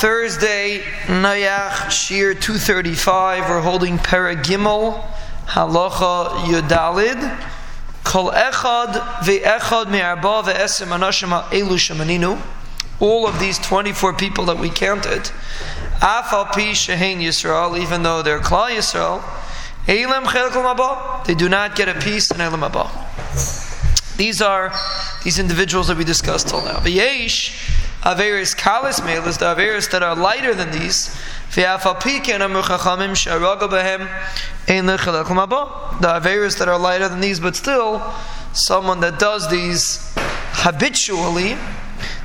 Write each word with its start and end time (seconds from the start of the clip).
Thursday, 0.00 0.78
Nayach 1.08 1.90
Shir 1.90 2.32
235. 2.32 3.50
We're 3.50 3.60
holding 3.60 3.98
Paragimel, 3.98 4.98
Halacha 5.44 6.40
Yudalid. 6.46 7.20
Kol 8.02 8.30
Echad 8.30 8.94
ve'echad 9.24 9.90
me'arba 9.90 10.42
ve'esim 10.42 10.86
anashim 10.86 11.28
ha'elu 11.28 11.76
shemaninu. 11.76 12.40
All 12.98 13.28
of 13.28 13.38
these 13.38 13.58
24 13.58 14.14
people 14.14 14.46
that 14.46 14.56
we 14.56 14.70
counted, 14.70 15.30
Afal 16.00 16.46
Pi 16.46 16.72
Shehein 16.72 17.18
Yisrael, 17.18 17.78
even 17.78 18.02
though 18.02 18.22
they're 18.22 18.40
Klal 18.40 18.70
Yisrael, 18.70 19.22
Elam 19.86 20.24
Chelkel 20.24 20.64
Mabah, 20.64 21.26
they 21.26 21.34
do 21.34 21.50
not 21.50 21.76
get 21.76 21.90
a 21.90 22.00
piece 22.00 22.30
in 22.30 22.40
Elam 22.40 22.60
Mabah. 22.60 24.16
These 24.16 24.40
are 24.40 24.72
these 25.24 25.38
individuals 25.38 25.88
that 25.88 25.98
we 25.98 26.04
discussed 26.04 26.48
till 26.48 26.64
now. 26.64 26.78
V'yesh 26.78 27.69
Averis 28.02 28.56
Kalis 28.56 29.04
Melis, 29.04 29.36
the 29.36 29.54
Averis 29.54 29.90
that 29.90 30.02
are 30.02 30.16
lighter 30.16 30.54
than 30.54 30.70
these, 30.70 31.14
the 31.54 31.62
Averis 36.02 36.58
that 36.58 36.68
are 36.68 36.78
lighter 36.78 37.08
than 37.08 37.20
these, 37.20 37.40
but 37.40 37.56
still, 37.56 38.02
someone 38.52 39.00
that 39.00 39.18
does 39.18 39.50
these 39.50 40.12
habitually 40.16 41.56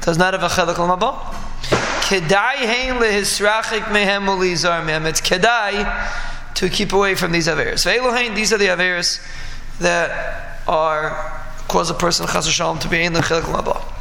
does 0.02 0.18
not 0.18 0.34
have 0.34 0.44
a 0.44 0.48
Chelak 0.48 0.76
Mabah. 0.76 1.18
Kedai 2.06 2.56
hein 2.56 3.02
lehisrachik 3.02 3.86
mehem 3.86 4.28
ulizar 4.28 4.86
mehem. 4.86 5.06
It's 5.06 5.22
kedai 5.22 6.54
to 6.56 6.70
keep 6.70 6.94
away 6.94 7.16
from 7.16 7.32
these 7.32 7.48
Averis. 7.48 7.84
Ve'elohein, 7.86 8.36
these 8.36 8.54
are 8.54 8.58
the 8.58 8.68
Averis 8.68 9.20
that 9.80 10.62
are 10.68 11.42
cause 11.68 11.90
a 11.90 11.96
person 11.96 12.28
chas 12.28 12.56
to 12.56 12.88
be 12.88 13.04
in 13.04 13.14
the 13.14 13.22
Chelak 13.22 13.44
Mabah. 13.44 13.95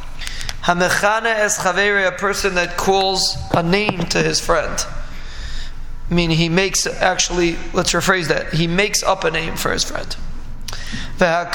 Hamechana 0.65 1.27
es 1.27 1.59
chavere, 1.59 2.07
a 2.07 2.11
person 2.11 2.55
that 2.55 2.75
calls 2.75 3.37
a 3.53 3.61
name 3.61 3.99
to 4.09 4.23
his 4.23 4.39
friend. 4.39 4.83
I 6.09 6.13
mean, 6.13 6.31
he 6.31 6.49
makes, 6.49 6.87
actually, 6.87 7.57
let's 7.73 7.93
rephrase 7.93 8.29
that, 8.29 8.53
he 8.53 8.65
makes 8.65 9.03
up 9.03 9.23
a 9.23 9.31
name 9.31 9.57
for 9.57 9.71
his 9.71 9.83
friend. 9.83 10.15
Or 11.19 11.51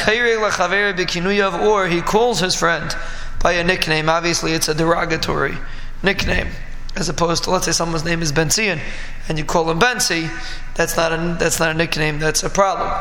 he 1.89 2.03
calls 2.03 2.41
his 2.41 2.55
friend 2.55 2.97
by 3.43 3.53
a 3.53 3.65
nickname. 3.65 4.09
Obviously, 4.09 4.53
it's 4.53 4.69
a 4.69 4.75
derogatory 4.75 5.59
nickname. 6.05 6.49
As 6.95 7.09
opposed 7.09 7.45
to, 7.45 7.51
let's 7.51 7.67
say 7.67 7.73
someone's 7.73 8.05
name 8.05 8.23
is 8.23 8.33
Benzion, 8.33 8.81
and 9.29 9.39
you 9.39 9.45
call 9.45 9.69
him 9.71 9.81
Bensi, 9.81 10.31
that's 10.77 10.97
not 10.97 11.13
a, 11.13 11.37
that's 11.39 11.59
not 11.59 11.71
a 11.71 11.75
nickname, 11.75 12.21
that's 12.21 12.45
a 12.45 12.51
problem. 12.51 12.93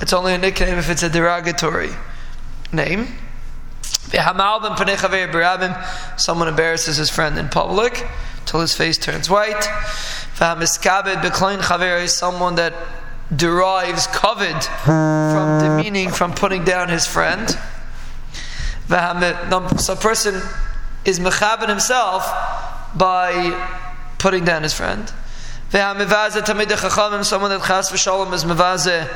It's 0.00 0.12
only 0.12 0.34
a 0.34 0.38
nickname 0.38 0.78
if 0.78 0.88
it's 0.88 1.02
a 1.02 1.08
derogatory 1.08 1.90
name. 2.72 3.08
Someone 6.16 6.48
embarrasses 6.48 6.96
his 6.96 7.10
friend 7.10 7.38
in 7.38 7.48
public 7.48 8.06
till 8.46 8.60
his 8.60 8.74
face 8.74 8.96
turns 8.98 9.28
white. 9.28 9.64
Someone 12.08 12.54
that 12.54 12.74
derives 13.34 14.06
covet 14.06 14.64
from 14.64 15.58
demeaning, 15.60 16.10
from 16.10 16.32
putting 16.32 16.64
down 16.64 16.88
his 16.88 17.06
friend. 17.06 17.50
So 18.88 19.92
a 19.92 19.96
person 19.96 20.40
is 21.04 21.20
mechabed 21.20 21.68
himself 21.68 22.26
by 22.94 23.52
putting 24.18 24.44
down 24.44 24.62
his 24.62 24.72
friend. 24.72 25.12
Someone 25.70 26.08
that 26.08 27.62
chas 27.66 27.90
v'shalom 27.90 28.32
is 28.32 28.44
mevazeh 28.44 29.06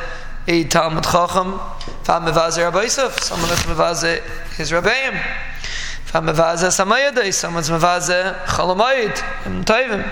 a 0.49 0.65
Talmid 0.65 1.05
Chacham, 1.05 1.61
Fam 2.05 2.25
Mevaze 2.25 2.59
Rabbi 2.59 2.83
Yosef, 2.83 3.21
someone 3.21 3.49
that's 3.49 3.63
Mevaze 3.63 4.21
his 4.57 4.73
Rabbeim, 4.73 5.23
Fam 6.05 6.27
Mevaze 6.27 6.69
Samayadai, 6.69 7.33
someone's 7.33 7.71
Mevaze 7.71 8.35
Chalamayid, 8.45 9.47
Im 9.47 9.65
Tevim, 9.65 10.03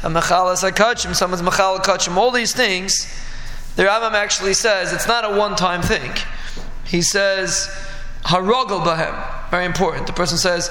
Fam 0.00 0.14
Mechalas 0.14 0.70
HaKachim, 0.70 1.14
someone's 1.14 1.42
Mechal 1.42 1.78
HaKachim, 1.78 2.16
all 2.16 2.30
these 2.30 2.52
things, 2.52 3.06
the 3.76 3.84
Rambam 3.84 4.12
actually 4.12 4.52
says 4.54 4.92
it's 4.92 5.08
not 5.08 5.24
a 5.24 5.36
one-time 5.36 5.80
thing. 5.82 6.12
He 6.84 7.00
says, 7.02 7.68
Harogel 8.24 8.84
Bahem, 8.84 9.50
very 9.50 9.64
important. 9.64 10.06
The 10.06 10.12
person 10.12 10.38
says, 10.38 10.68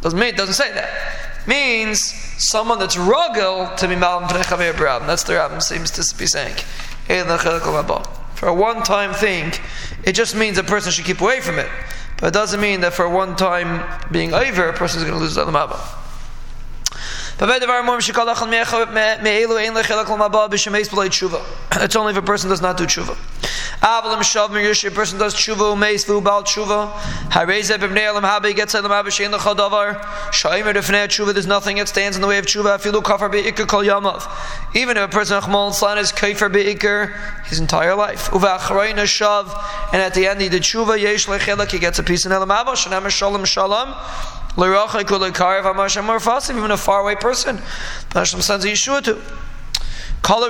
Doesn't 0.00 0.18
mean, 0.18 0.34
doesn't 0.34 0.54
say 0.54 0.72
that 0.72 1.18
means 1.46 2.12
someone 2.36 2.78
that's 2.78 2.96
ruggle 2.96 3.74
to 3.76 3.88
be 3.88 3.96
malam. 3.96 4.28
That's 4.28 5.22
the 5.22 5.32
Rambam 5.32 5.62
seems 5.62 5.90
to 5.92 6.16
be 6.16 6.26
saying. 6.26 6.56
For 8.34 8.48
a 8.48 8.54
one-time 8.54 9.14
thing, 9.14 9.52
it 10.04 10.12
just 10.12 10.36
means 10.36 10.58
a 10.58 10.62
person 10.62 10.92
should 10.92 11.04
keep 11.04 11.20
away 11.20 11.40
from 11.40 11.58
it. 11.58 11.68
But 12.20 12.28
it 12.28 12.34
doesn't 12.34 12.60
mean 12.60 12.80
that 12.82 12.94
for 12.94 13.04
a 13.04 13.10
one-time 13.10 13.82
being 14.12 14.32
over, 14.34 14.68
a 14.68 14.72
person 14.72 15.00
is 15.00 15.04
going 15.06 15.18
to 15.18 15.22
lose 15.22 15.34
the 15.34 15.46
Abba. 15.46 15.78
It's 21.84 21.94
only 21.94 22.10
if 22.12 22.18
a 22.18 22.22
person 22.22 22.50
does 22.50 22.60
not 22.60 22.76
do 22.76 22.84
tshuva. 22.84 23.16
Avalim 23.80 24.18
shav 24.22 24.50
mir 24.50 24.90
person 24.90 25.18
does 25.18 25.34
tshuva 25.34 25.72
umeis 25.72 26.04
vu 26.04 26.20
bal 26.20 26.42
tshuva. 26.42 26.90
Hareze 27.30 27.78
b'bnei 27.78 28.06
elam 28.06 28.24
habe 28.24 28.52
gets 28.52 28.74
elam 28.74 28.90
habe 28.90 29.06
shein 29.06 29.32
lecha 29.32 29.54
davar. 29.54 30.00
Shaimer 30.32 30.74
defnei 30.74 31.06
tshuva, 31.06 31.32
there's 31.32 31.46
nothing 31.46 31.76
that 31.76 31.88
stands 31.88 32.16
in 32.16 32.22
the 32.22 32.26
way 32.26 32.38
of 32.38 32.46
tshuva. 32.46 32.78
Afilu 32.78 33.00
kafar 33.02 33.30
be'ikr 33.30 33.68
kol 33.68 33.84
yamav. 33.84 34.28
Even 34.74 34.96
if 34.96 35.04
a 35.04 35.08
person 35.08 35.40
achmol 35.40 35.72
slan 35.72 35.96
is 35.96 36.10
kafar 36.10 37.14
his 37.46 37.60
entire 37.60 37.94
life. 37.94 38.32
Uva 38.32 38.58
acharayna 38.58 39.04
shav, 39.04 39.46
and 39.92 40.02
at 40.02 40.12
the 40.12 40.26
end 40.26 40.40
he 40.40 40.48
did 40.48 40.62
tshuva, 40.62 41.00
yesh 41.00 41.26
lechelak, 41.26 41.70
he 41.70 41.78
gets 41.78 42.00
a 42.00 42.02
piece 42.02 42.26
in 42.26 42.32
elam 42.32 42.48
habe, 42.48 42.74
shanam 42.74 43.08
shalom 43.08 43.44
shalom. 43.44 43.94
Even 44.60 44.74
a 46.72 46.76
faraway 46.76 47.14
person, 47.14 47.60
Hashem 48.12 48.40
sends 48.42 48.64
a 48.64 48.68
Yeshua 48.68 49.04
to. 49.04 49.16
All 50.24 50.48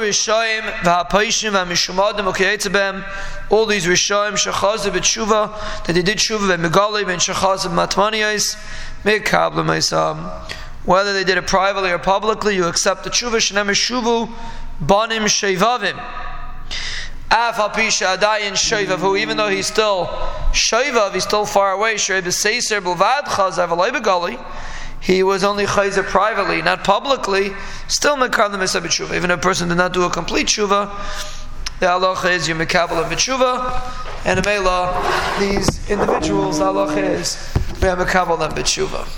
these 3.67 3.87
Rishoim 3.87 4.35
shechazu 4.35 4.91
b'tshuva 4.91 5.87
that 5.87 5.93
they 5.93 6.03
did 6.03 6.19
tshuva 6.19 6.57
b'megalim 6.57 7.09
and 7.09 7.21
shechazu 7.21 7.69
b'matmaniyos 7.69 8.57
mekabla 9.05 9.65
meisam. 9.65 10.17
Um, 10.17 10.31
whether 10.85 11.13
they 11.13 11.25
did 11.25 11.39
it 11.39 11.47
privately 11.47 11.91
or 11.91 11.99
publicly, 11.99 12.57
you 12.57 12.67
accept 12.67 13.05
the 13.05 13.11
tshuva 13.11 13.37
shenem 13.37 13.71
shuvu 13.71 14.29
banim 14.81 15.25
shevavim. 15.25 15.99
Even 17.31 17.53
though 19.37 19.49
he's 19.49 19.67
still 19.67 20.07
Shaivav, 20.07 21.13
he's 21.13 21.25
still 21.25 21.45
far 21.45 21.73
away. 21.73 21.99
He 25.01 25.23
was 25.23 25.45
only 25.45 25.67
chayzer 25.67 26.05
privately, 26.05 26.63
not 26.63 26.85
publicly. 26.85 27.53
Still 27.89 28.17
the 28.17 28.29
tshuva. 28.29 29.17
Even 29.17 29.31
a 29.31 29.39
person 29.39 29.69
did 29.69 29.77
not 29.77 29.93
do 29.93 30.05
a 30.05 30.11
complete 30.11 30.47
tshuva. 30.47 30.91
The 31.81 31.87
halacha 31.87 32.31
is 32.33 32.47
you 32.49 32.55
mekabel 32.55 33.03
of 33.03 33.11
tshuva, 33.13 34.27
and 34.27 34.39
a 34.39 34.43
these 35.39 35.89
individuals, 35.89 36.59
the 36.59 36.65
halacha 36.65 36.99
is 36.99 37.39
we 37.81 37.89
have 37.89 37.99
mekabel 37.99 38.39
them 38.39 38.53
b'tshuva. 38.53 39.09